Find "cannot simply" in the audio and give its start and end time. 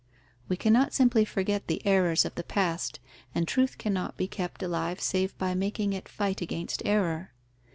0.57-1.25